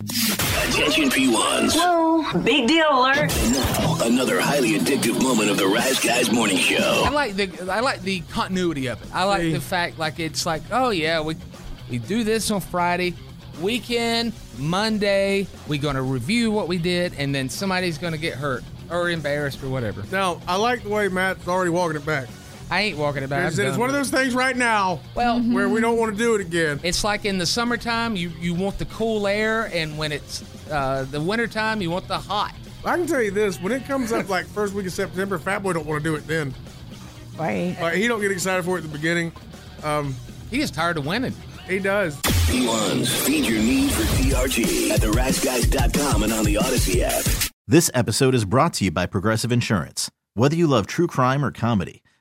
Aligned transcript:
Attention 0.00 1.10
P1s. 1.10 1.74
Whoa, 1.74 2.40
big 2.42 2.68
deal 2.68 2.86
alert. 2.88 3.32
Now, 3.50 4.04
another 4.04 4.40
highly 4.40 4.78
addictive 4.78 5.20
moment 5.20 5.50
of 5.50 5.56
the 5.56 5.66
Rise 5.66 5.98
Guys 5.98 6.30
Morning 6.30 6.56
show. 6.56 7.02
I 7.04 7.10
like 7.10 7.34
the 7.34 7.68
I 7.68 7.80
like 7.80 8.02
the 8.02 8.20
continuity 8.30 8.86
of 8.86 9.02
it. 9.02 9.08
I 9.12 9.24
like 9.24 9.40
See. 9.40 9.52
the 9.52 9.60
fact 9.60 9.98
like 9.98 10.20
it's 10.20 10.46
like 10.46 10.62
oh 10.70 10.90
yeah 10.90 11.20
we 11.20 11.34
we 11.90 11.98
do 11.98 12.22
this 12.22 12.48
on 12.52 12.60
Friday, 12.60 13.14
weekend 13.60 14.34
Monday 14.56 15.48
we're 15.66 15.82
gonna 15.82 16.02
review 16.02 16.52
what 16.52 16.68
we 16.68 16.78
did 16.78 17.14
and 17.18 17.34
then 17.34 17.48
somebody's 17.48 17.98
gonna 17.98 18.18
get 18.18 18.34
hurt 18.34 18.62
or 18.90 19.10
embarrassed 19.10 19.64
or 19.64 19.68
whatever. 19.68 20.04
Now, 20.12 20.40
I 20.46 20.54
like 20.54 20.84
the 20.84 20.90
way 20.90 21.08
Matt's 21.08 21.48
already 21.48 21.70
walking 21.70 21.96
it 21.96 22.06
back. 22.06 22.28
I 22.70 22.82
ain't 22.82 22.98
walking 22.98 23.22
it 23.22 23.30
back. 23.30 23.48
It's, 23.48 23.58
it's 23.58 23.76
one 23.78 23.88
of 23.88 23.94
those 23.94 24.10
things 24.10 24.34
right 24.34 24.56
now 24.56 25.00
Well, 25.14 25.40
where 25.40 25.68
we 25.68 25.80
don't 25.80 25.96
want 25.96 26.12
to 26.12 26.18
do 26.18 26.34
it 26.34 26.40
again. 26.42 26.80
It's 26.82 27.02
like 27.02 27.24
in 27.24 27.38
the 27.38 27.46
summertime, 27.46 28.14
you, 28.16 28.30
you 28.40 28.54
want 28.54 28.78
the 28.78 28.84
cool 28.86 29.26
air, 29.26 29.70
and 29.72 29.96
when 29.96 30.12
it's 30.12 30.44
uh, 30.70 31.04
the 31.10 31.20
wintertime, 31.20 31.80
you 31.80 31.90
want 31.90 32.08
the 32.08 32.18
hot. 32.18 32.54
I 32.84 32.96
can 32.96 33.06
tell 33.06 33.22
you 33.22 33.30
this: 33.30 33.60
when 33.60 33.72
it 33.72 33.84
comes 33.86 34.12
up 34.12 34.28
like 34.28 34.46
first 34.46 34.74
week 34.74 34.86
of 34.86 34.92
September, 34.92 35.38
Fat 35.38 35.62
Boy 35.62 35.72
don't 35.72 35.86
want 35.86 36.02
to 36.02 36.08
do 36.10 36.14
it 36.14 36.26
then. 36.26 36.54
Right. 37.38 37.76
Like, 37.80 37.94
he 37.94 38.06
don't 38.08 38.20
get 38.20 38.30
excited 38.32 38.64
for 38.64 38.76
it 38.78 38.84
at 38.84 38.90
the 38.90 38.96
beginning. 38.96 39.32
Um, 39.82 40.14
He 40.50 40.60
is 40.60 40.70
tired 40.70 40.96
of 40.98 41.06
winning. 41.06 41.34
he 41.68 41.78
does. 41.78 42.16
P1s, 42.48 43.24
feed 43.26 43.44
your 43.46 43.60
need 43.60 43.92
for 43.92 44.02
DRG 44.22 44.90
at 44.90 45.00
theriseguys.com 45.00 46.22
and 46.22 46.32
on 46.32 46.44
the 46.44 46.56
Odyssey 46.56 47.04
app. 47.04 47.24
This 47.66 47.90
episode 47.94 48.34
is 48.34 48.44
brought 48.44 48.72
to 48.74 48.84
you 48.86 48.90
by 48.90 49.06
Progressive 49.06 49.52
Insurance. 49.52 50.10
Whether 50.34 50.56
you 50.56 50.66
love 50.66 50.86
true 50.86 51.06
crime 51.06 51.44
or 51.44 51.50
comedy, 51.50 52.02